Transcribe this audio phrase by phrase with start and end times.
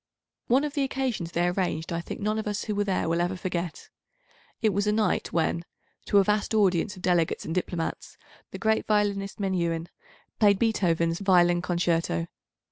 [0.47, 3.21] One of the occasions they arranged I think none of us who were there will
[3.21, 3.87] ever forget.
[4.59, 5.63] It was a night when,
[6.07, 8.17] to a vast audience of delegates and diplomats,
[8.49, 9.89] the great violinist Menuhin
[10.39, 12.25] played Beethoven's Violin Concerto.